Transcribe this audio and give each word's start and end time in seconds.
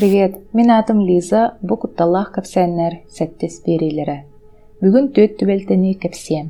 Привет, 0.00 0.54
мен 0.54 0.70
атым 0.70 1.00
Лиза, 1.04 1.58
бу 1.60 1.76
кутталлах 1.76 2.30
капсәннәр 2.32 2.94
сәттес 3.12 3.58
бериләре. 3.66 4.14
Бүгүн 4.80 5.10
төт 5.12 5.34
түбәлтәни 5.36 5.90
кәпсем. 6.00 6.46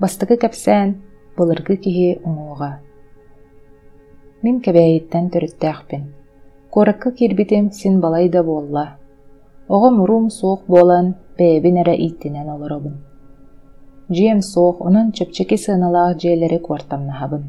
Бастыгы 0.00 0.38
кәпсән, 0.40 0.94
былыргы 1.36 1.76
киһи 1.84 2.06
уңуға. 2.24 2.70
Мин 4.40 4.62
кәбәйеттән 4.64 5.28
төрөттәхпин. 5.34 6.06
Коракка 6.72 7.12
кирбитем 7.12 7.68
син 7.76 8.00
балайда 8.00 8.40
болла. 8.42 8.86
Ого 9.68 9.92
мурум 9.98 10.30
суох 10.30 10.64
болан 10.64 11.12
бәйбин 11.36 11.82
әрә 11.84 11.98
иттинен 12.06 12.48
олоробын. 12.56 12.96
Жием 14.08 14.40
суох, 14.40 14.80
онын 14.80 15.12
чөпчеки 15.12 15.60
сыналаах 15.60 16.16
жиэлери 16.16 16.56
квартамнахабын. 16.64 17.44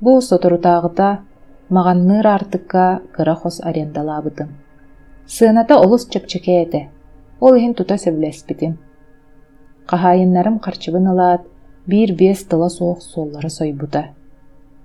Бу 0.00 0.20
соторутаагыта 0.20 1.20
мағанныр 1.68 2.26
артыкка 2.26 3.02
кыра 3.12 3.34
хос 3.34 3.60
арендалабытым. 3.60 4.48
Сыната 5.26 5.74
олус 5.76 6.06
чөпчеке 6.08 6.62
эте. 6.62 6.88
Ол 7.40 7.56
иһин 7.56 7.74
тута 7.74 7.96
сөбүлэспитим. 7.98 8.78
Қахайыннарым 9.90 10.58
қарчыбын 10.58 11.10
алаат, 11.10 11.42
бир 11.86 12.14
бес 12.14 12.44
тыла 12.44 12.68
соох 12.68 13.02
суоллары 13.02 13.50
сойбута. 13.50 14.14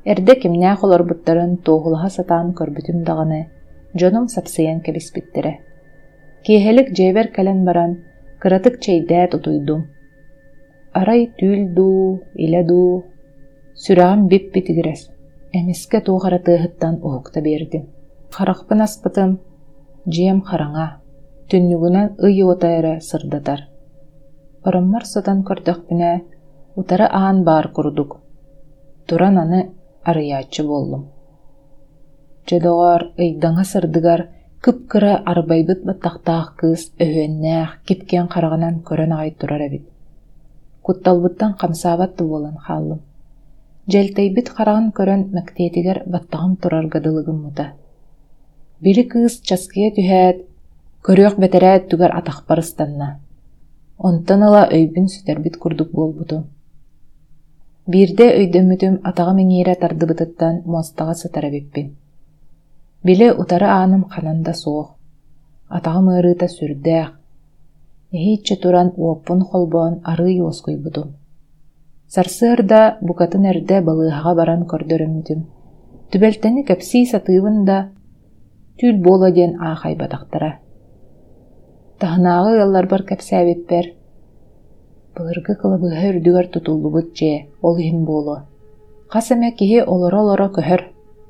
Эрде 0.05 0.35
кимнээх 0.35 0.83
олорбуттарын 0.83 1.57
туоһулаха 1.57 2.09
сатаан 2.09 2.53
көрбүтүм 2.53 3.03
даганы, 3.03 3.49
дьоном 3.93 4.27
сапсыйан 4.27 4.81
кэбиспиттере. 4.81 5.59
Киэһэлик 6.43 6.93
дьэбэр 6.93 7.27
кэлэн 7.27 7.63
баран, 7.65 8.03
кыратык 8.39 8.79
чэйдээт 8.79 9.35
утуйдум. 9.35 9.85
Арай 10.93 11.31
илэ 11.37 12.63
дуу, 12.63 13.05
сүрэҕим 13.75 14.27
бип. 14.27 14.51
Эмискэ 15.53 15.99
туохара 16.05 16.39
тыаһыттан 16.39 16.95
уһукта 17.05 17.41
биэрдим. 17.41 17.83
Харахпын 18.31 18.81
аспытым, 18.87 19.31
жиэм 20.13 20.39
хараңа, 20.47 20.87
түннүгүнэн 21.49 22.07
ый 22.25 22.41
утайра 22.43 22.93
сырдатар. 23.09 23.67
Ороммар 24.63 25.03
сатан 25.05 25.43
көрдөкпүнэ, 25.43 26.11
утары 26.79 27.07
аан 27.11 27.43
баар 27.43 27.67
курдук. 27.75 28.21
Туран 29.07 29.37
аны 29.43 29.59
арыяачы 30.03 30.63
боллум. 30.63 31.09
Жедоғар 32.47 33.11
ыйдаңа 33.17 33.63
сырдыгар 33.67 34.29
кыпкыра 34.63 35.13
арбайбыт 35.25 35.83
баттахтаах 35.83 36.55
кыыс 36.59 36.93
өһүөннээх 37.03 37.81
кипкен 37.85 38.31
қарағанан 38.31 38.83
көрөн 38.87 39.11
аҕай 39.15 39.31
турар 39.39 39.67
эбит. 39.67 39.85
Кутталбыттан 40.81 41.55
камсаабатты 41.59 42.23
буолан 42.23 42.57
хааллым. 42.57 43.01
Жэлтейбит 43.89 44.51
қараған 44.53 44.91
көрөн 44.93 45.23
мәктиэтигер 45.33 46.03
баттағым 46.05 46.55
турар 46.61 46.85
гадылыгым 46.85 47.37
мута. 47.47 47.71
Бири 48.79 49.03
кыыс 49.09 49.39
часкыя 49.41 49.89
түһээт, 49.95 50.43
көрүөх 51.01 51.39
бэтерээт 51.41 51.87
түгар 51.89 52.13
атахпарыстанна. 52.19 53.19
Онтан 53.97 54.43
ыла 54.45 54.67
өйбүн 54.69 55.07
сүтэрбит 55.09 55.57
курдук 55.57 55.89
буолбутум. 55.97 56.45
Бирде 57.87 58.27
өйдөмүтүм 58.37 58.99
атаға 59.01 59.33
меңире 59.39 59.73
тардыбытыттан 59.81 60.61
мостаға 60.65 61.17
сытара 61.17 61.49
биппин. 61.49 61.95
Биле 63.03 63.33
утары 63.33 63.65
aanым 63.65 64.03
хананда 64.13 64.53
суох. 64.53 64.93
Атаға 65.69 66.05
мырыта 66.05 66.45
сүрдээх. 66.45 67.09
Эхиитче 68.11 68.55
туран 68.61 68.93
уоппун 68.95 69.41
холбоон 69.41 70.01
арый 70.03 70.37
оскуйбутум. 72.11 72.61
Сарсыарда 72.61 72.97
букатын 73.01 73.45
эрде 73.45 73.81
балыыһаға 73.81 74.35
баран 74.35 74.65
көрдөрөмүтүм. 74.67 75.45
Түбэлтени 76.11 76.63
кэпсии 76.65 77.05
сатыыбын 77.05 77.65
да 77.65 77.91
түл 78.79 79.01
буола 79.01 79.31
диэн 79.31 79.55
аахайбатахтара. 79.61 80.59
Таһынааҕы 81.99 82.63
ыллар 82.63 82.87
бар 82.87 83.03
кэпсээбиппер. 83.03 83.85
Былыргы 85.15 85.55
кылабыһа 85.55 86.09
үрдүгэр 86.09 86.47
тутуллубут 86.47 87.13
дьэ, 87.13 87.47
ол 87.61 87.77
иһин 87.77 88.05
буолу. 88.05 88.47
Хас 89.07 89.31
эмэ 89.31 89.51
киһи 89.51 89.79
олоро-олоро 89.81 90.47
көһөр 90.55 90.81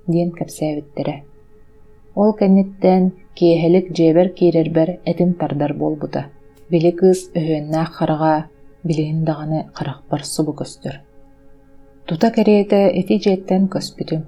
диэн 0.08 0.32
кэпсээбиттерэ. 0.32 1.24
Ол 2.16 2.34
кэнниттэн 2.34 3.12
киэһэлик 3.36 3.94
дьиэбэр 3.94 4.30
киирэрбэр 4.30 4.90
этин 5.06 5.34
тардар. 5.34 5.74
Били 6.70 6.92
кыыс 6.92 7.32
өһүөннээх 7.36 7.92
хараҕа 7.98 8.46
билиһин 8.84 9.24
даҕаны 9.24 9.60
харахпар 9.74 10.22
субу 10.26 10.54
көстөр. 10.54 10.96
Тута 12.08 12.32
кэриэтэ 12.36 12.92
эти 13.00 13.16
дьиэттэн 13.24 13.70
көспүтүм. 13.74 14.22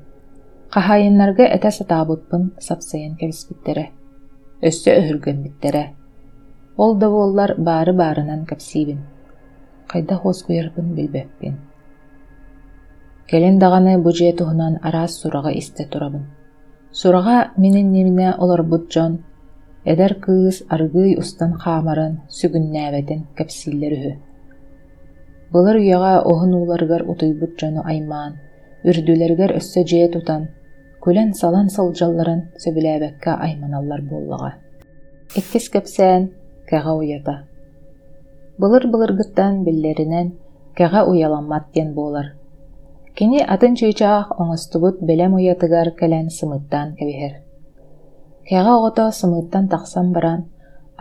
Хахайыннарга 0.73 1.45
этэ 1.55 1.69
сатаабытпын 1.71 2.43
сапсайын 2.59 3.15
кэбиспиттерэ. 3.19 3.85
Өссө 4.67 4.91
өһүргөнбиттерэ. 4.99 5.83
Ол 6.77 6.95
да 6.97 7.09
буоллар 7.09 7.55
баары 7.57 7.93
баарынан 7.93 8.45
кэпсиибин. 8.45 9.01
Кайда 9.87 10.15
хоос 10.15 10.43
куярбын 10.43 10.93
билбеппин. 10.95 11.57
Келин 13.29 13.59
даганы 13.59 13.97
бу 13.97 14.11
жие 14.11 14.33
туһунан 14.33 14.79
араас 14.81 15.19
сурага 15.21 15.51
исте 15.51 15.85
турабын. 15.85 16.25
Сурага 16.91 17.51
минин 17.57 17.91
немине 17.91 18.33
олорбут 18.37 18.89
дьон, 18.93 19.23
эдер 19.85 20.13
кыыс 20.23 20.63
аргый 20.69 21.17
устан 21.17 21.53
хаамарын 21.53 22.21
сүгүннээбетин 22.29 23.27
кэпсииллер 23.37 23.93
үһү. 23.97 24.13
Былар 25.53 25.75
уяга 25.77 26.13
оһун 26.31 26.51
ууларыгар 26.57 27.03
утуйбут 27.11 27.51
дьону 27.59 27.81
аймаан, 27.91 28.33
үрдүлэригэр 28.89 29.51
өссө 29.59 29.81
жие 29.89 30.07
тутан, 30.13 30.47
күлэн 31.03 31.33
салан 31.39 31.67
сылдьалларын 31.75 32.41
сөбүлээбэккэ 32.63 33.31
айманаллар 33.45 34.01
буоллаҕа. 34.09 34.51
Иккис 35.39 35.65
кэпсээн 35.73 36.23
кэҕа 36.69 36.93
уята. 36.99 37.35
Былыр 38.59 38.83
былыргыттан 38.91 39.63
биллеринен 39.65 40.27
кэҕа 40.77 41.01
уяламмат 41.09 41.65
диэн 41.73 41.93
буолар. 41.97 42.27
Кини 43.17 43.39
атын 43.53 43.73
чыычаах 43.79 44.27
оҥостубут 44.41 44.95
бэлэм 45.07 45.33
уятыгар 45.37 45.87
кэлэн 45.99 46.27
сымыттан 46.37 46.87
кэбиһэр. 46.97 47.33
Кэҕа 48.47 48.71
оҕото 48.77 49.05
сымыттан 49.19 49.65
тахсан 49.73 50.07
баран, 50.15 50.41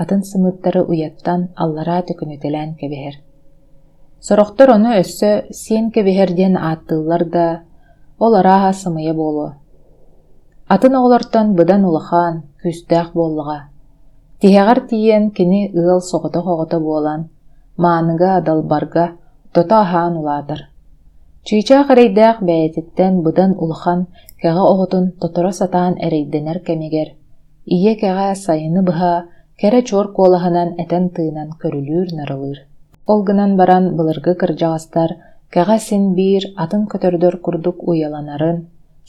атын 0.03 0.23
сымыттары 0.31 0.83
уяттан 0.91 1.41
аллара 1.62 1.97
түкүнүтэлэн 2.09 2.71
кэбиһэр. 2.81 3.17
Сорохтор 4.27 4.69
ону 4.77 4.91
өссө 5.03 5.31
сиэн 5.60 5.87
кэбиһэр 5.94 6.31
диэн 6.38 6.55
ааттыыллар 6.56 7.25
да, 7.37 7.47
ол 8.25 8.33
арааһа 8.41 8.72
буолу. 9.21 9.49
Атын 10.75 10.93
оҕолортон 10.99 11.47
быдан 11.59 11.83
улахан, 11.88 12.34
күстээх 12.62 13.09
буоллаҕа. 13.16 13.59
Тиһэҕэр 14.41 14.78
тиийэн 14.88 15.25
кини 15.37 15.61
ыал 15.81 16.00
соҕото-хоҕото 16.11 16.78
буолан, 16.87 17.21
maaныга 17.82 18.31
адалбарга 18.38 19.06
тота 19.55 19.77
аһаан 19.84 20.15
улаатар. 20.21 20.61
Чыычаах 21.47 21.88
эрейдээх 21.93 22.37
бэйэтиттэн 22.49 23.15
быдан 23.25 23.53
улахан 23.62 24.00
кэҕа 24.41 24.62
оҕотун 24.72 25.05
тоторо 25.21 25.53
сатаан 25.61 25.94
эрейдэнэр 26.06 26.59
кэмигэр, 26.66 27.09
ие 27.75 27.93
кэҕа 28.00 28.28
сайыны 28.44 28.81
быһа 28.88 29.12
кэрэ 29.61 29.81
чуор 29.88 30.06
куолаһынан 30.16 30.69
этэн 30.82 31.05
тыынан 31.15 31.49
көрүлүүр 31.61 32.09
нарылыыр. 32.19 32.72
Ол 33.11 33.21
гынан 33.29 33.57
баран 33.57 33.85
былыргы 33.97 34.35
кырдьаҕастар 34.41 35.11
кэҕа 35.53 35.79
син 35.79 36.15
биир 36.17 36.45
атын 36.63 36.83
көтөрдөр 36.93 37.35
курдук 37.45 37.79
уяланарын, 37.89 38.59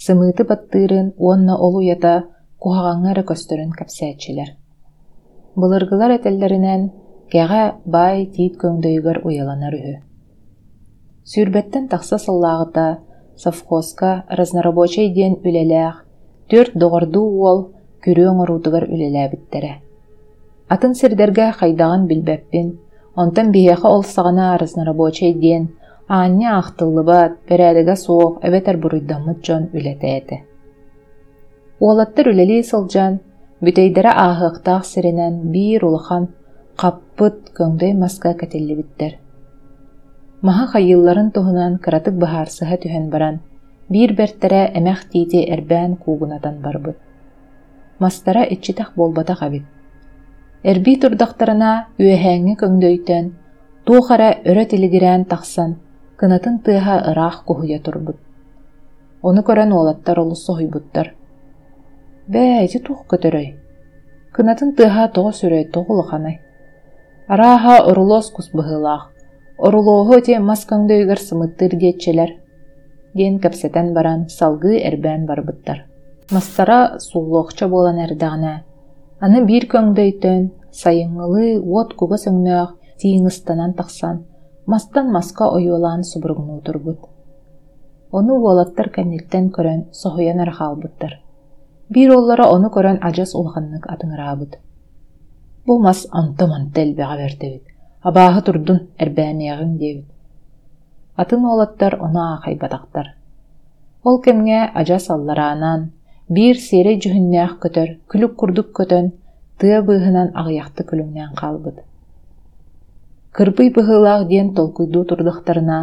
сымыыты 0.04 0.44
баттыырын 0.50 1.08
уонна 1.18 1.56
ол 1.66 1.76
уята 1.82 2.16
куһаҕаҥҥа 2.62 3.10
эрэ 3.14 3.24
көстөрүн 3.30 3.72
кэпсээччилэр. 3.78 4.50
Былыргылар 5.60 6.12
этэллэринэн 6.18 6.82
кэҕэ 7.32 7.64
баай 7.94 8.26
тиит 8.34 8.54
көҥдөйүгөр 8.62 9.18
уяланар 9.28 9.74
үһү. 9.80 9.96
Сүүрбэттэн 11.32 11.86
тахса 11.92 12.18
сыллааҕыта 12.26 12.88
совхозка 13.44 14.12
разнорабочий 14.38 15.08
диэн 15.14 15.34
үлэлээх 15.46 15.96
төрт 16.50 16.74
доҕордуу 16.82 17.28
уол 17.42 17.60
күрүө 18.04 18.30
оҥоруутугар 18.34 18.84
үлэлээбиттерэ. 18.94 19.74
Атын 20.74 20.94
сирдэргэ 21.00 21.48
хайдаҕан 21.60 22.02
билбэппин, 22.10 22.68
онтон 23.22 23.48
биһиэхэ 23.54 23.88
ол 23.96 24.04
саҕана 24.04 24.58
разнорабочий 24.62 25.34
диэн 25.44 25.66
аанньа 26.08 26.50
ахтыллыбат, 26.62 27.34
бэрээдэгэ 27.48 27.96
суох, 28.04 28.34
эбэтэр 28.48 28.78
буруйдаммыт 28.82 29.40
дьон 29.46 29.64
үлэтээти. 29.76 30.38
Уолаттар 31.84 32.26
үлэлии 32.32 32.64
сылдьан, 32.70 33.14
бүтэйдэрэ 33.64 34.12
ааһыахтаах 34.26 34.84
сиринэн 34.92 35.36
биир 35.54 35.82
улахан 35.86 36.24
хаппыт 36.82 37.38
көңдөй 37.58 37.94
маска 38.02 38.34
кэтиллибиттэр. 38.40 39.14
Маха 40.46 40.66
хайылларын 40.74 41.30
туһунан 41.36 41.74
кыратык 41.84 42.16
бахаарсыһа 42.24 42.76
түһэн 42.84 43.06
баран, 43.14 43.36
биир 43.92 44.12
бэртэрэ 44.20 44.62
эмэх 44.78 45.00
тиити 45.12 45.40
эрбээн 45.54 45.96
куугунатан 46.04 46.56
барбыт. 46.66 46.98
Мастара 48.00 48.44
иччитэх 48.44 48.92
болбатах 48.96 49.42
абит. 49.42 49.64
Эрbii 50.64 50.98
турдахтарына 51.02 51.72
үөһээҥҥи 52.00 52.56
көңдөйтөн, 52.62 53.26
туохара 53.86 54.30
өрө 54.50 54.64
тилигирээн 54.72 55.26
тахсан, 55.32 55.72
кынатын 56.20 56.56
тыаһа 56.66 56.96
ыраах 57.12 57.44
куһуйа 57.48 57.80
турбут. 57.86 58.18
Ону 59.22 59.42
көрөн 59.48 59.72
уолаттар 59.76 60.20
олус 60.24 60.46
соһуйбуттар. 60.48 61.08
бәйти 62.34 62.80
тух 62.80 63.00
көтөрөй. 63.12 63.48
Кынатын 64.36 64.70
тыаха 64.78 65.08
тоҕо 65.16 65.32
сүрөй 65.40 65.66
тоҕулаханай 65.74 66.40
арааха 67.28 67.76
орулоос 67.90 68.32
кус 68.32 68.50
быһыылаах. 68.56 69.12
Орулооху 69.58 70.20
те 70.26 70.40
маскаңдөйгөр 70.40 71.20
сымыттыр 71.28 71.72
диэтчелер 71.82 72.32
диэн 73.14 73.40
кэпсэтэн 73.40 73.94
баран 73.94 74.30
салгыы 74.30 74.82
эрбээн 74.88 75.26
барбыттар. 75.26 75.86
Мастара 76.32 77.00
суулуохча 77.00 77.68
буолан 77.68 77.98
эрдэҕинэ 78.06 78.54
аны 79.26 79.40
биир 79.50 79.66
көңдөйтөн 79.74 80.42
сайыҥҥылыы 80.82 81.50
уот 81.72 81.90
куга 82.00 82.18
сөҥнөөх 82.26 82.70
тииҥыстанан 83.00 83.72
тахсан 83.80 84.16
мастан 84.72 85.06
маска 85.16 85.46
ойуолаан 85.56 86.04
субуругнуу 86.12 86.60
турбут 86.66 87.00
ону 88.18 88.34
уолаттар 88.44 88.88
кэнниттен 88.96 89.46
көрөн 89.56 89.82
соһуйан 90.02 90.40
арахаалбыттар 90.44 91.14
биир 91.94 92.10
оллара 92.20 92.46
ону 92.56 92.68
көрөн 92.76 92.98
ажас 93.10 93.32
улаханнык 93.40 93.84
атыҥыраабыт 93.94 94.54
бу 95.66 95.74
мас 95.86 96.00
онто 96.20 96.44
монто 96.52 96.78
элбэҕэ 96.86 97.16
бэртэбит 97.22 97.64
абааһы 98.08 98.42
турдун 98.44 98.80
эрбээмиэҕиҥ 99.00 99.72
диэбит. 99.80 100.08
Атын 101.16 101.42
уолаттар 101.46 101.94
ону 102.06 102.20
аахайбатахтар. 102.20 103.08
Ол 104.04 104.20
кэмҥэ 104.26 104.60
ажас 104.80 105.10
аллараанан 105.10 105.82
биир 106.30 106.58
сиэрэ 106.68 106.94
жүһүннээх 107.04 107.54
көтөр 107.64 107.90
күлүк 108.12 108.34
курдук 108.40 108.70
көтөн 108.78 109.06
тыа 109.60 109.80
быыһынан 109.88 110.30
аҕыйахты 110.40 110.82
күлүҥнээн 110.90 111.34
хаалбыт. 111.40 111.78
Кырбый 113.36 113.70
быһыылаах 113.76 114.28
диэн 114.32 114.54
толкуйдуу 114.58 115.04
турдахтарына 115.10 115.80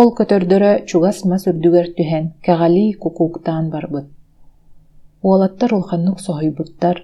ол 0.00 0.08
көтөрдөрө 0.18 0.72
чугас 0.88 1.18
мас 1.30 1.42
үрдүгэр 1.50 1.86
түһэн 1.96 2.24
кэҕалии 2.44 2.92
кукууктаан 3.02 3.66
барбыт. 3.74 4.06
Уолаттар 5.22 5.70
улханнык 5.74 6.18
соһуйбуттар 6.26 6.96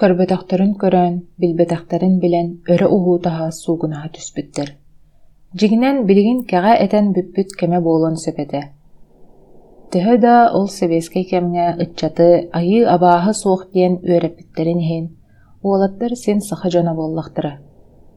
көрбөтөхтөрүн 0.00 0.72
көрөн 0.82 1.14
билбэтэхтэрин 1.40 2.14
билэн 2.22 2.48
өрө 2.72 2.86
уһуутаһа 2.96 3.46
суугунаһа 3.62 4.08
түспүттэр. 4.14 4.68
Дьигинэн 5.58 5.96
билигин 6.08 6.40
кэҕэ 6.50 6.72
этэн 6.84 7.06
бүппүт 7.14 7.48
кэмэ 7.58 7.78
буолан 7.86 8.16
сөпэтэ. 8.24 8.60
Төһө 9.94 10.14
да 10.26 10.34
ол 10.58 10.66
себескей 10.78 11.24
кэмҥэ 11.30 11.66
ыччаты 11.84 12.28
айыы 12.58 12.82
абааһы 12.94 13.32
суох 13.42 13.62
диэн 13.74 13.94
үөрэппиттерин 14.08 14.80
иһин. 14.84 15.06
Уолаттар 15.62 16.12
сен 16.24 16.40
саха 16.48 16.68
дьона 16.70 16.92
буоллахтара. 16.98 17.52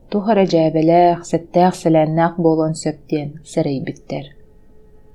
Тухара 0.09 0.45
дьээбэлээх 0.51 1.19
сэттээх 1.29 1.73
сэлээннээх 1.81 2.33
буолан 2.43 2.73
сөп 2.83 2.97
диэн 3.09 3.29
сэрэйбиттэр. 3.51 4.25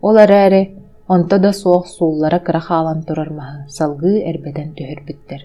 Ол 0.07 0.17
эрээри 0.25 0.63
онто 1.15 1.39
да 1.39 1.53
суох 1.53 1.87
сууллара 1.87 2.39
кыра 2.47 2.61
хаалан 2.61 3.01
турармаһы 3.07 3.59
салгыы 3.77 4.17
эрбэтэн 4.31 4.69
түһүрбүттэр 4.77 5.43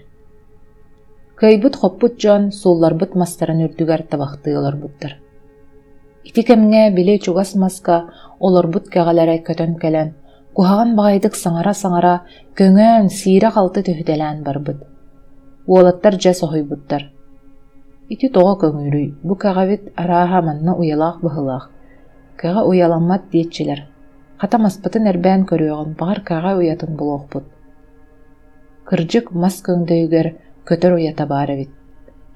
Кайбыт 1.40 1.74
хоппут 1.80 2.14
дьон 2.22 2.42
суулларбыт 2.60 3.12
мастарын 3.20 3.64
үрдүгэр 3.66 4.02
табахтыыларбыттар 4.10 5.12
ити 6.28 6.42
кэмҥэ 6.48 6.82
биле 6.96 7.14
чугас 7.24 7.50
маска 7.62 7.96
олорбут 8.46 8.84
кэҕэлэрэ 8.92 9.36
көтөн 9.46 9.72
кэлэн 9.82 10.10
куһаҕан 10.58 10.90
баҕайдык 10.98 11.34
саҥара-саҥара 11.42 12.14
көҥөөн 12.58 13.06
сиирэ 13.18 13.48
халты 13.54 13.80
түһүтэлээн 13.86 14.38
барбыт. 14.46 14.78
Уолаттар 15.70 16.14
дьэ 16.22 16.32
соһуйбуттар. 16.40 17.02
Ити 18.12 18.26
тоҕо 18.36 18.52
көҥүүрүй 18.62 19.08
бу 19.26 19.34
кэҕэбит 19.42 19.82
арааһа 20.02 20.40
манна 20.48 20.72
уялаах 20.80 21.16
быһылаах. 21.24 21.64
Кэҕэ 22.40 22.62
уяламмат 22.68 23.22
диэтчилэр. 23.32 23.80
Хата 24.40 24.56
маспытын 24.64 25.04
көрүөҕүн 25.50 25.90
баҕар 26.00 26.18
кэҕэ 26.28 26.52
уятын 26.58 26.92
булуохпут 26.98 27.46
кырдьык 28.88 29.26
мас 29.42 29.56
көҥдөйүгэр 29.66 30.28
көтөр 30.68 30.92
уята 30.96 31.24
баар 31.32 31.50
эбит 31.54 31.72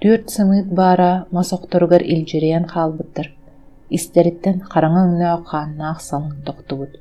түөрт 0.00 0.26
сымыыт 0.34 0.68
баара 0.78 1.10
мас 1.36 1.48
охторугар 1.56 2.02
илдьирэйэн 2.12 2.66
хаалбыттар. 2.72 3.26
Истериттен 3.96 4.56
хараҥа 4.70 5.02
ыҥнöö 5.06 5.36
хааннаах 5.50 5.98
салыҥ 6.08 6.34
тохтубут 6.46 6.92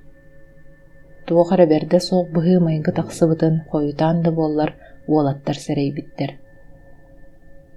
туохара 1.31 1.65
берде 1.73 1.99
соох 2.07 2.27
быһыы 2.35 2.59
майгы 2.67 2.91
тахсыбытын 2.97 3.55
хойутаан 3.71 4.17
да 4.25 4.29
буоллар 4.37 4.71
уолаттар 5.11 5.57
сэрэйбиттэр 5.65 6.31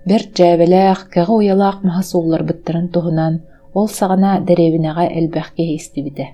бэр 0.08 0.22
дьээбэлээх 0.36 1.00
кэҕэ 1.14 1.34
уялаах 1.38 1.78
маһа 1.86 2.02
суулларбыттарын 2.10 2.86
туһунан 2.94 3.34
ол 3.78 3.88
саҕана 3.98 4.32
дэрэбинэҕэ 4.48 5.04
элбэх 5.18 5.48
киһи 5.56 5.74
истибитэ 5.80 6.26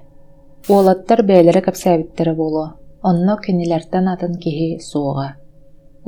уолаттар 0.72 1.20
бээлэрэ 1.28 1.60
кэпсээбиттэрэ 1.66 2.32
буолуо 2.40 2.68
онно 3.08 3.34
кинилэртэн 3.44 4.06
атын 4.14 4.34
киһи 4.42 4.68
суоҕа. 4.90 5.28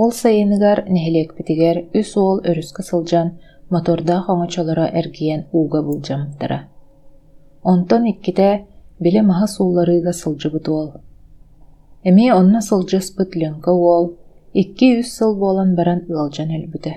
Ол 0.02 0.10
сайыныгар 0.22 0.78
нэһилиэкпитигэр 0.94 1.76
үс 1.98 2.10
уол 2.22 2.38
өрүскө 2.50 2.82
сылдьан 2.88 3.28
мотордаах 3.72 4.24
оҥочолоро 4.32 4.86
эргиэн 5.00 5.42
ууга 5.56 5.80
булдьаммыттара 5.86 6.58
онтон 7.72 8.02
икките 8.12 8.48
биле 9.04 9.20
маһа 9.30 9.46
суулларыыга 9.54 10.12
сылдьыбыт 10.20 10.66
уол 10.74 10.90
эмиэ 12.08 12.30
онно 12.40 12.60
сылдьыспыт 12.68 13.30
Ленка 13.40 13.72
уол 13.84 14.04
икки 14.60 14.88
үс 15.00 15.08
сыл 15.16 15.32
буолан 15.40 15.70
баран 15.78 16.00
ыалдьан 16.14 16.50
өлбүтэ 16.58 16.92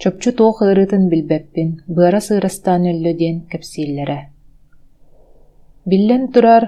чопчу 0.00 0.30
туох 0.38 0.58
ырытын 0.70 1.04
билбэппин 1.12 1.68
быара 1.96 2.20
сыырастаан 2.26 2.82
өллө 2.92 3.12
диэн 3.20 3.36
кэпсииллэрэ 3.50 4.18
биллэн 5.90 6.24
турар 6.32 6.64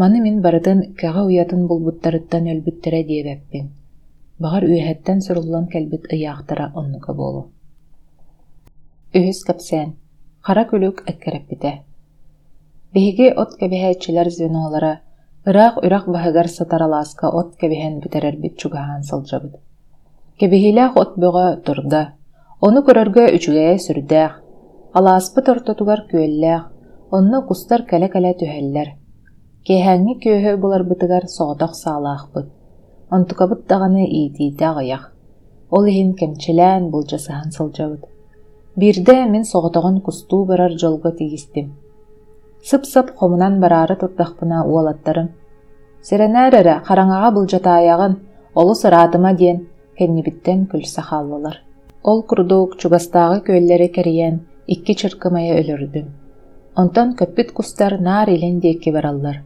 маны 0.00 0.18
мин 0.26 0.36
барытын 0.44 0.78
кэҕэ 1.00 1.22
уятын 1.28 1.62
булбуттарыттан 1.68 2.44
өлбүттэрэ 2.52 3.00
диэбэппин 3.10 3.66
баҕар 4.42 4.64
үөһэттэн 4.70 5.18
суруллан 5.26 5.66
кэлбит 5.72 6.04
ыйаахтара 6.14 6.66
оннука 6.80 7.12
буолу 7.18 7.42
үһүс 9.18 9.40
кэпсээн 9.48 9.90
хара 10.46 10.62
күлүк 10.70 10.98
эккэрэппитэ 11.10 11.72
биһиги 12.94 13.28
от 13.42 13.50
кэбиһээччилэр 13.60 14.28
звенолара 14.36 14.92
ыраах 15.48 15.74
үрах 15.84 16.04
баһыгар 16.14 16.48
сатаралааска 16.58 17.26
от 17.40 17.50
кэбиһэн 17.60 17.94
бүтэрэрбит 18.02 18.54
чугаһаан 18.60 19.02
сылдьабыт 19.08 19.54
кэбиһилээх 20.40 20.92
от 21.02 21.12
бөҕө 21.22 21.46
турда 21.66 22.02
ону 22.66 22.80
көрөргө 22.86 23.24
үчүгэйэ 23.36 23.76
сүрдээх 23.86 24.32
алааспыт 24.98 25.46
ортотугар 25.52 26.00
күөллээх 26.10 26.62
онно 27.16 27.38
кустар 27.48 27.80
кэлэ-кэлэ 27.90 28.32
түһэллэр 28.40 28.88
киэһээҥҥи 29.66 30.14
күөһө 30.22 30.52
буларбытыгар 30.62 31.24
соҕотох 31.36 31.72
саалаахпыт. 31.82 32.46
Онтукабыт 33.14 33.60
даҕаны 33.70 34.04
иитиитэ 34.18 34.64
аҕыйах. 34.70 35.04
Ол 35.76 35.84
иһин 35.90 36.10
кэмчилээн 36.18 36.84
булдьасыһан 36.92 37.50
сылдьабыт 37.56 38.02
биирдэ 38.78 39.16
мин 39.32 39.44
соҕотоҕун 39.52 39.96
кустуу 40.06 40.42
барар 40.50 40.72
дьолго 40.80 41.10
тигистим. 41.18 41.66
Сып-сып 42.68 43.08
хомунан 43.18 43.54
бараары 43.62 43.96
турдахпына 44.02 44.58
уолаттарым 44.70 45.28
сирэнээрэрэ 46.06 46.74
хараҥаҕа 46.86 47.30
былдьатааягын 47.36 48.14
олус 48.60 48.80
ыраатыма 48.88 49.32
диэн 49.40 49.58
кэннибиттэн 49.98 50.60
күлсэ 50.70 51.02
хааллылар 51.08 51.56
ол 52.10 52.20
курдук 52.28 52.70
чугастаагы 52.80 53.38
күөллэри 53.46 53.88
кэриэн 53.96 54.36
икки 54.66 54.94
чыркымайа 55.00 55.54
өлөрдүм. 55.60 56.06
Онтон 56.80 57.08
көппүт 57.18 57.48
кустар 57.56 58.00
наар 58.00 58.28
илин 58.34 58.58
диэки 58.60 58.90
бараллар. 58.90 59.42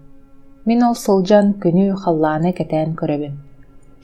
Мин 0.65 0.81
ол 0.89 0.95
сылдьан 0.95 1.47
күнү 1.63 1.97
халлааны 2.03 2.53
кэтээн 2.59 2.97
көрөбүм. 3.01 3.35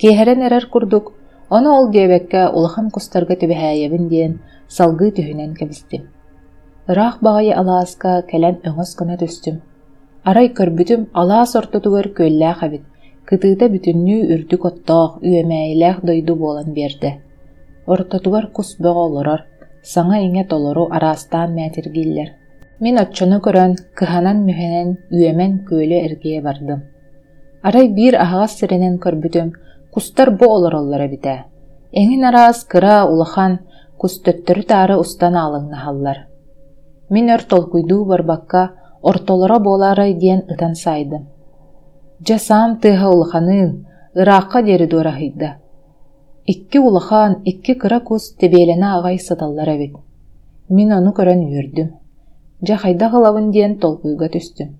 Киэһэрэн 0.00 0.40
эрэр 0.46 0.66
курдук 0.72 1.12
ону 1.56 1.70
ол 1.78 1.86
диэбэккэ 1.94 2.50
улахан 2.56 2.90
кустарга 2.90 3.34
түбэһээйэбин 3.40 4.04
диэн 4.12 4.32
салгыы 4.68 5.10
түһүнэн 5.16 5.52
кэбистим. 5.58 6.02
Ыраах 6.90 7.16
баҕайы 7.24 7.52
алааска 7.60 8.10
кэлэн 8.30 8.56
өҥөс 8.68 8.90
гына 9.00 9.16
түстүм 9.22 9.56
арай 10.24 10.48
көрбүтүм 10.58 11.02
алаас 11.20 11.52
ортотугар 11.60 12.06
күөллээх 12.16 12.60
эбит 12.66 12.84
кытыыта 13.28 13.66
бүтүннүү 13.74 14.20
үрдүк 14.34 14.62
оттоох 14.70 15.18
үөмээилээх 15.28 15.98
дойду 16.08 16.34
буолан 16.36 16.70
биэрдэ. 16.76 17.10
Ортотугар 17.92 18.46
кус 18.56 18.76
бөҕө 18.82 19.02
олорор 19.08 19.40
саҥа 19.82 20.18
иҥэ 20.26 20.44
толору 20.52 20.84
араастаан 20.96 21.50
мээтиргииллэр 21.58 22.30
мин 22.82 22.94
оччону 23.02 23.38
көрөн 23.46 23.72
кыһанан 23.98 24.38
мүһэнэн 24.46 24.90
үөмэн 25.16 25.52
күөлү 25.68 25.98
эргие 26.06 26.40
бардым. 26.46 26.80
Арай 27.66 27.86
биир 27.96 28.14
аһаҕас 28.24 28.52
сиренен 28.58 28.98
көрбүтүм 29.04 29.48
кустар 29.94 30.30
бу 30.30 30.46
олороллор 30.56 31.02
эбитэ 31.08 31.34
эҥин 32.00 32.22
араас 32.24 32.64
кыра 32.72 33.06
улахан 33.12 33.52
кустөттөрү 34.00 34.62
таары 34.70 34.96
устан 35.02 35.34
аалыҥнаһаллар 35.34 36.31
Мин 37.14 37.28
өр 37.34 37.42
толкуйдуу 37.52 38.04
барбакка 38.10 38.62
ортолоро 39.02 39.58
болары 39.60 40.12
диэн 40.22 40.40
ытан 40.52 40.74
сайдым. 40.74 41.26
Жасам 42.26 42.78
тыха 42.82 43.08
улаханын, 43.14 43.86
ырааққа 44.20 44.62
дери 44.68 44.86
дуарахыйда. 44.86 45.50
Икки 46.46 46.78
улахан, 46.78 47.42
икки 47.44 47.74
кыра 47.74 48.00
кус 48.00 48.32
тебелена 48.40 48.96
ағай 48.98 49.18
саталлар 49.18 49.68
әбит. 49.76 49.94
Мин 50.68 50.92
ону 50.98 51.12
көрөн 51.18 51.44
үрдүм. 51.60 51.88
Жа 52.66 52.76
хайда 52.82 53.10
ғылавын 53.14 53.52
диэн 53.52 53.78
толкуйга 53.78 54.28
түстүм. 54.32 54.74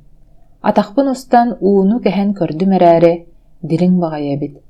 Атақпын 0.63 1.11
устан 1.15 1.57
ууну 1.61 2.01
кәһен 2.01 2.35
көрдүм 2.39 2.77
әрәрі, 2.79 3.15
дирин 3.63 3.99
бағай 4.01 4.35
әбит. 4.37 4.61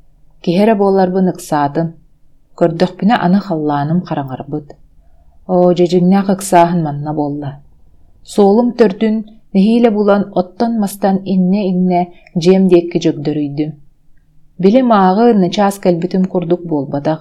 киһэрэ 0.43 0.75
буолларбын 0.75 1.31
ыксаатым 1.31 1.93
көрдөхпүнэ 2.59 3.15
аны 3.27 3.39
халлааным 3.47 4.01
хараҥарбыт 4.09 4.73
о 5.47 5.73
дьэдьиҥнаах 5.77 6.29
ыксааһын 6.35 6.81
манна 6.83 7.13
буолла. 7.15 7.51
Суолум 8.33 8.69
төрдүн 8.79 9.17
нэһиилэ 9.55 9.91
булан 9.91 10.23
оттон 10.41 10.73
мастан 10.83 11.17
инне-инне 11.25 12.03
дьиэм 12.43 12.69
диэкки 12.69 12.99
дьөгдөрүйдүм 13.05 13.73
били 14.63 14.81
мааҕы 14.83 15.35
начаас 15.35 15.77
кэлбитим 15.85 16.25
курдук 16.33 16.63
буолбатах. 16.71 17.21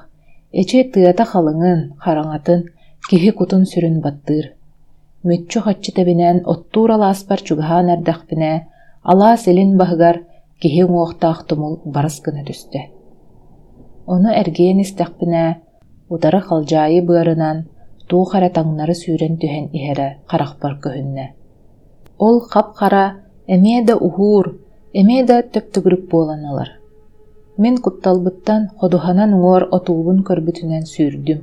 Эче 0.59 0.79
тыата 0.93 1.25
халыҥын 1.31 1.79
хараҥатын 2.03 2.59
киһи 3.09 3.29
кутун 3.37 3.63
сүрүн 3.71 3.97
баттыыр. 4.05 4.45
Мүччү 5.27 5.59
хаччы 5.65 5.91
тебинэн 5.97 6.37
оттуур 6.51 6.89
алааспар 6.97 7.39
чугаһаан 7.47 7.87
эрдэхпинэ 7.95 8.53
алаас 9.11 9.43
илин 9.51 9.71
баһыгар 9.81 10.15
киһи 10.61 10.81
уҥуохтаах 10.83 11.39
тумул 11.47 11.73
барыс 11.93 12.17
түстэ. 12.21 12.81
Ону 14.13 14.29
эргиэн 14.41 14.79
истэхпинэ 14.85 15.45
утары 16.13 16.41
халдьаайы 16.47 17.01
быарынан 17.07 17.57
туох 17.65 17.80
эрэ 18.37 18.49
таҥнары 18.57 18.95
сүүрэн 19.01 19.35
түһэн 19.41 19.65
иһэрэ 19.77 20.07
харахпар 20.29 20.73
көһүннэ. 20.83 21.25
Ол 22.27 22.37
хап-хара 22.51 23.05
эмиэ 23.55 23.79
да 23.87 23.93
ухуур 24.07 24.47
эмиэ 24.99 25.23
да 25.29 25.37
төптүгүрүк 25.53 26.03
буоланалар 26.11 26.81
Мен 27.57 27.77
кутталбыттан 27.85 28.61
ходуханан 28.79 29.31
уор 29.33 29.63
отуубун 29.77 30.19
көрбүтүнэн 30.27 30.85
сүүрдүм. 30.93 31.39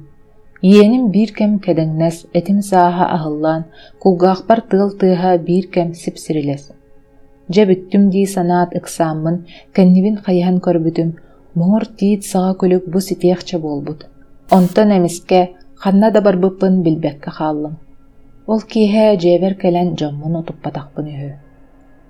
Иеним 0.71 1.05
бир 1.15 1.31
кем 1.39 1.53
кэдэҥнэс 1.65 2.17
этим 2.39 2.59
сааһа 2.71 3.05
аһыллаан 3.17 3.63
кулгаахпар 4.03 4.61
тыал 4.71 4.91
тыаһа 5.01 5.33
бир 5.49 5.65
кем 5.75 5.89
сипсирилэс. 6.03 6.65
Дьэ 7.53 7.63
бүттүм 7.69 8.03
дии 8.13 8.27
санаат 8.35 8.71
ыксааммын 8.79 9.37
кэннибин 9.75 10.17
хайыһан 10.25 10.59
көрбүтүм. 10.67 11.09
Моңор 11.59 11.85
тиит 11.99 12.23
саҕа 12.31 12.53
күлүк 12.61 12.85
бу 12.93 12.99
ситиэхчэ 13.09 13.57
буолбут. 13.65 14.01
Онтон 14.51 14.89
эмиске 14.97 15.41
ханна 15.83 16.09
да 16.15 16.21
барбыппын 16.27 16.83
билбэккэ 16.85 17.31
хааллым. 17.39 17.75
Ол 18.51 18.61
киэһэ 18.71 19.17
дьиэбэр 19.23 19.55
кэлэн 19.63 19.89
дьоммун 19.99 20.35
утуппатахпын 20.41 21.07
үһү. 21.13 21.33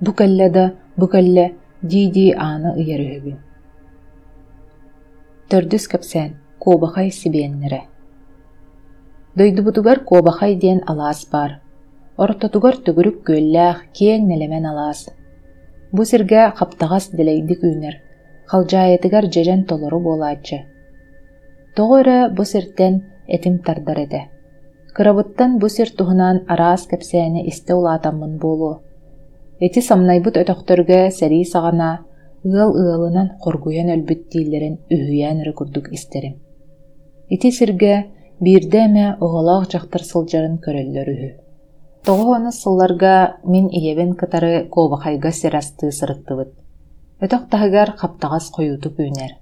Бу 0.04 0.10
кэллэ 0.18 0.46
да 0.56 0.64
бу 0.98 1.06
кэллэ 1.14 1.46
дии-дии 1.90 2.32
ааны 2.46 2.70
ыйар 2.80 3.00
үһүбүн 3.06 3.38
төрдүс 5.50 5.84
кэпсээн 5.92 6.32
куобахай 6.62 7.08
сибиэннэре 7.20 7.82
дойдубутугар 9.38 9.98
куобахай 10.08 10.52
диэн 10.62 10.80
алаас 10.90 11.20
бар. 11.32 11.50
Ортотугар 12.22 12.76
түгүрүк 12.86 13.18
күөллээх 13.26 13.78
киэң 13.96 14.26
нэлэмэн 14.26 14.66
алаас. 14.72 15.00
Бу 15.94 16.02
сиргэ 16.10 16.42
хаптаҕас 16.58 17.04
дилэйдик 17.16 17.62
үүнэр 17.68 17.96
халдьаайытыгар 18.50 19.24
дьэрэн 19.34 19.62
толору 19.68 20.00
буолааччы 20.06 20.58
тоҕо 21.76 21.94
эрэ 22.02 22.18
бу 22.36 22.42
сиртэн 22.52 22.94
этим 23.36 23.54
тардар 23.66 23.98
этэ 24.06 24.20
кырабыттан 24.96 25.50
бу 25.60 25.68
сир 25.68 25.88
туһунан 25.98 26.36
араас 26.52 26.82
кэпсээни 26.90 27.46
истэ 27.50 27.72
улаатаммын 27.78 28.34
буолуо. 28.42 28.74
Эти 29.66 29.80
самнайбыт 29.88 30.34
өтөхтөргө 30.42 31.00
сэрии 31.18 31.44
саҕана 31.52 31.90
ыал 32.44 32.72
ыалынан 32.82 33.28
хоргуйан 33.42 33.88
өлбүт 33.94 34.20
дииллерин 34.32 34.74
үһүйээн 34.94 35.38
эрэ 35.42 35.52
курдук 35.58 35.86
истерим 35.96 36.34
ити 37.34 37.48
сиргэ 37.58 37.94
биирдэ 38.44 38.80
эмэ 38.88 39.06
оҕолоох 39.24 39.64
дьахтар 39.70 40.02
сылдьарын 40.10 40.56
көрөллөр 40.64 41.08
үһү. 41.14 41.30
Тоҕо 42.06 42.50
сылларга 42.62 43.14
мин 43.52 43.66
иебин 43.78 44.10
кытары 44.20 44.54
куобахайга 44.72 45.30
сирастыы 45.40 45.90
сырыттыбыт. 45.98 46.50
Өтөх 47.24 47.42
таһыгар 47.52 47.88
хаптаҕас 48.00 48.46
хойутуп 48.54 48.94
үүнэр 49.02 49.32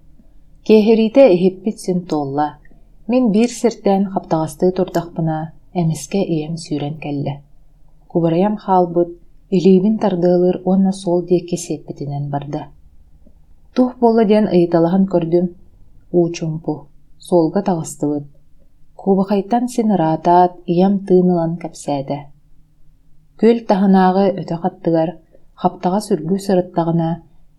киэһириитэ 0.66 1.25
иһиппит 1.35 1.76
син 1.85 1.99
туолла 2.09 2.59
Мин 3.10 3.25
бир 3.30 3.50
сиртэн 3.60 4.02
хаптаҕастыы 4.12 4.70
турдахпына 4.76 5.38
эмиске 5.80 6.20
иэм 6.36 6.54
сүүрэн 6.64 6.96
кэллэ. 7.04 7.34
Кубарайам 8.10 8.56
хаалбыт, 8.64 9.10
илиибин 9.56 9.96
тардыылыр 10.02 10.56
онна 10.72 10.92
сол 11.02 11.20
диэкки 11.28 11.56
сиэппитинэн 11.64 12.25
барда. 12.32 12.62
Тух 13.75 13.92
болла 14.02 14.25
диэн 14.30 14.46
ыйыталахан 14.56 15.04
көрдүм. 15.12 15.46
Уучумпу, 16.16 16.75
солга 17.28 17.60
таҕыстыбыт. 17.68 18.26
Кубахайтан 19.00 19.64
син 19.75 19.88
ыраатаат 19.94 20.52
иям 20.72 20.94
тыынылан 21.06 21.52
кэпсээдэ. 21.62 22.18
Күл 23.38 23.58
таһынааҕы 23.68 24.26
өтө 24.40 24.56
хаттыгар, 24.62 25.10
хаптаҕа 25.60 26.00
сүргүү 26.06 26.38
сырыттаҕына 26.46 27.10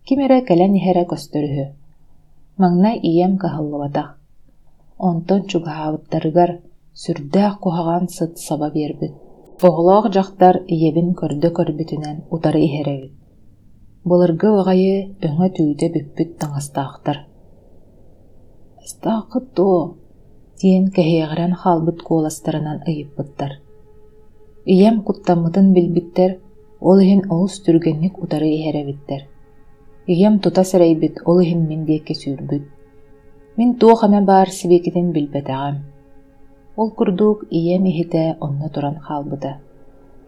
кимерэ 0.06 0.38
кэлэн 0.48 0.72
иһэрэ 0.78 1.04
көстөрүһү. 1.10 1.64
Маңнай 2.60 2.96
ием 3.10 3.38
онтон 5.06 5.40
чугаһаабыттарыгар 5.50 6.50
сүрдээх 7.02 7.54
куһаҕаан 7.62 8.04
сыт 8.16 8.32
саба 8.46 8.68
биэрбит. 8.74 9.14
Оҕолоох 9.66 10.06
дьахтар 10.14 10.56
ийэбин 10.74 11.08
көрдө 11.20 11.48
көрбүтүнэн 11.58 12.16
утары 12.34 12.60
иһэрэбит 12.66 13.12
былыргы 14.08 14.48
баҕайы 14.56 14.94
өҥө 15.26 15.48
түүтэ 15.56 15.86
бүппүт 15.94 16.30
таҥастаахтар. 16.40 17.18
Астаахы 18.82 19.40
тоо 19.56 19.78
диэн 20.60 20.84
кэһиэҕэрэн 20.94 21.52
хаалбыт 21.60 21.98
куоластарынан 22.06 22.78
ыйыппыттар. 22.90 23.52
Ийэм 24.74 24.96
куттаммытын 25.06 25.66
билбиттэр 25.76 26.32
ол 26.88 26.98
иһин 27.04 27.22
олус 27.34 27.54
түргэнник 27.64 28.14
утары 28.22 28.48
иһэрэбиттэр 28.56 29.22
ийэм 30.12 30.34
тута 30.42 30.62
сэрэйбит 30.70 31.16
ол 31.28 31.38
иһин 31.44 31.60
мин 31.68 31.84
диэки 31.88 32.14
сүүрбүт 32.20 32.64
Мин 33.58 33.70
туох 33.80 34.00
аме 34.06 34.20
баар 34.30 34.48
сибекитин 34.58 35.06
билбэтэҕэм. 35.14 35.76
Ол 36.80 36.88
курдук 36.98 37.38
ием 37.58 37.84
иһитэ 37.90 38.24
онно 38.46 38.68
туран 38.74 38.96
хаалбыта. 39.04 39.52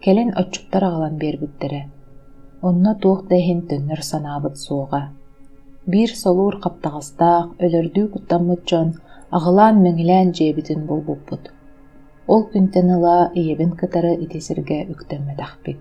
Келен 0.03 0.29
оччуптар 0.41 0.83
аҕалан 0.89 1.15
биэрбиттэрэ. 1.21 1.81
Онно 2.67 2.91
туох 3.01 3.19
дэйин 3.31 3.59
төннөр 3.69 4.01
санаабыт 4.11 4.55
суоҕа. 4.65 5.03
Бир 5.91 6.09
солуур 6.23 6.55
хаптаҕастаах 6.63 7.45
өлөрдүү 7.65 8.05
куттаммыт 8.13 8.61
дьон 8.69 8.89
аҕылаан 9.37 9.75
мэҥилээн 9.85 10.29
дьиэбитин 10.35 10.81
булбуппут. 10.89 11.43
Ол 12.33 12.41
күнтэн 12.51 12.87
ыла 12.95 13.17
иебин 13.41 13.71
кытары 13.79 14.13
итисиргэ 14.23 14.79
үктэммэтэхпит. 14.91 15.79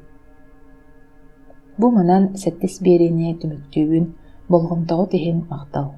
Бу 1.80 1.86
манан 1.96 2.24
сэттис 2.42 2.74
биэриини 2.84 3.38
түмүктүүбүн 3.40 4.06
болгомтоҕу 4.52 5.04
тиһин 5.12 5.38
мактал 5.52 5.88